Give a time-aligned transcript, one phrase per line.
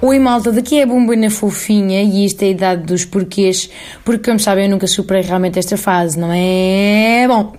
[0.00, 3.68] Oi malta, daqui é a Bombona Fofinha e isto é a idade dos porquês,
[4.04, 7.26] porque como sabem eu nunca superei realmente esta fase, não é?
[7.26, 7.52] Bom,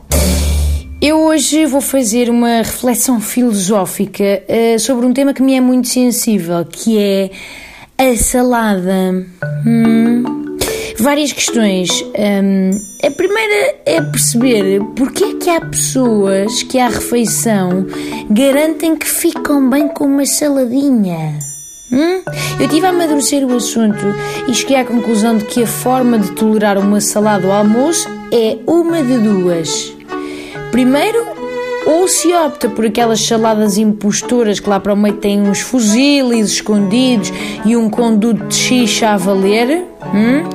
[1.02, 5.90] eu hoje vou fazer uma reflexão filosófica uh, sobre um tema que me é muito
[5.90, 7.30] sensível, que é
[7.98, 9.28] a salada.
[9.68, 10.24] Hum,
[10.98, 11.90] várias questões.
[12.18, 12.70] Um,
[13.06, 17.86] a primeira é perceber porque é que há pessoas que à refeição
[18.30, 21.49] garantem que ficam bem com uma saladinha.
[21.92, 22.22] Hum?
[22.60, 24.06] Eu tive a amadurecer o assunto
[24.48, 28.58] e cheguei à conclusão de que a forma de tolerar uma salada ao almoço é
[28.68, 29.94] uma de duas.
[30.72, 31.26] Primeiro,
[31.86, 36.52] ou se opta por aquelas saladas impostoras que lá para o meio têm uns fuziles
[36.52, 37.34] escondidos
[37.66, 40.48] e um conduto de xixa a valer, hum?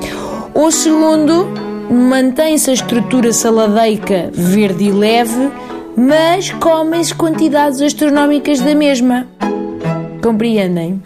[0.53, 1.47] ou segundo,
[1.89, 5.51] mantém-se a estrutura saladeica verde e leve,
[5.97, 9.27] mas comem-se quantidades astronómicas da mesma.
[10.21, 11.01] Compreendem?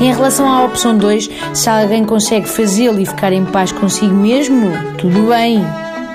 [0.00, 4.70] Em relação à opção 2, se alguém consegue fazê-lo e ficar em paz consigo mesmo,
[4.96, 5.62] tudo bem.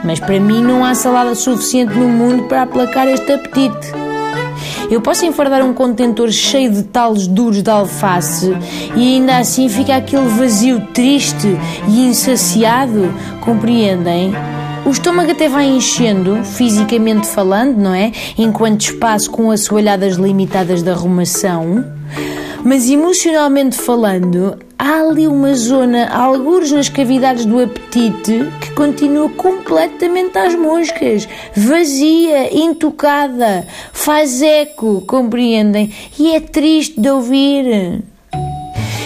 [0.03, 3.93] Mas para mim não há salada suficiente no mundo para aplacar este apetite.
[4.89, 8.57] Eu posso enfardar um contentor cheio de talos duros de alface
[8.95, 11.55] e ainda assim fica aquele vazio triste
[11.87, 14.33] e insaciado, compreendem?
[14.83, 18.11] O estômago até vai enchendo, fisicamente falando, não é?
[18.35, 21.85] Enquanto espaço com assoalhadas limitadas de arrumação.
[22.65, 30.35] Mas emocionalmente falando, há ali uma zona, algures nas cavidades do apetite, que continua completamente
[30.35, 35.93] às moscas, vazia, intocada, faz eco, compreendem?
[36.17, 38.01] E é triste de ouvir.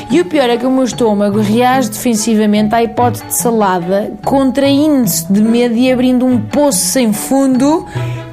[0.10, 5.32] E o pior é que o meu estômago reage defensivamente à hipótese de salada, contraindo-se
[5.32, 7.86] de medo e abrindo um poço sem fundo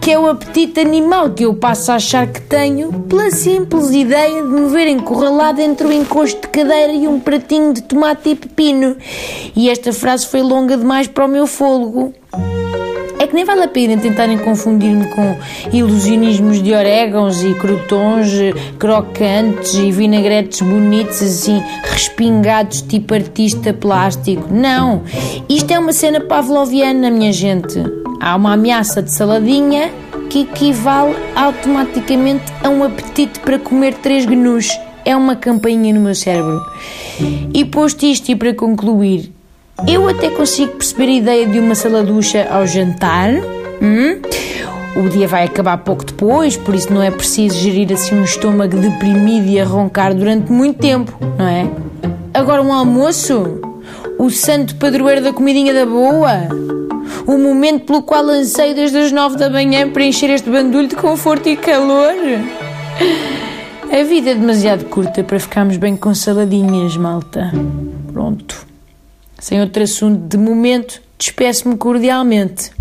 [0.07, 4.41] que é o apetite animal que eu passo a achar que tenho pela simples ideia
[4.41, 8.37] de me ver encurralado entre o encosto de cadeira e um pratinho de tomate e
[8.37, 8.97] pepino.
[9.57, 12.15] E esta frase foi longa demais para o meu fôlego.
[13.19, 15.37] É que nem vale a pena tentarem confundir-me com
[15.73, 18.29] ilusionismos de orégãos e crotons
[18.79, 24.47] crocantes e vinagretes bonitos assim respingados tipo artista plástico.
[24.53, 25.03] Não!
[25.49, 27.83] Isto é uma cena pavloviana, minha gente.
[28.21, 34.69] Há uma ameaça de saladinha que equivale automaticamente a um apetite para comer três gnus.
[35.05, 36.61] É uma campainha no meu cérebro.
[37.55, 39.33] E posto isto e para concluir,
[39.87, 43.31] eu até consigo perceber a ideia de uma saladucha ao jantar.
[43.81, 44.21] Hum?
[44.97, 48.79] O dia vai acabar pouco depois, por isso não é preciso gerir assim um estômago
[48.79, 51.69] deprimido e a roncar durante muito tempo, não é?
[52.33, 53.61] Agora um almoço?
[54.19, 56.76] O santo padroeiro da comidinha da boa?
[57.27, 60.97] O momento pelo qual anseio desde as nove da manhã para encher este bandulho de
[60.97, 62.15] conforto e calor.
[63.91, 67.53] A vida é demasiado curta para ficarmos bem com saladinhas, malta.
[68.13, 68.67] Pronto.
[69.39, 72.76] Sem outro assunto, de momento, despeço-me cordialmente.